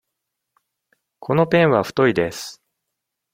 [1.19, 2.63] このペンは太いです。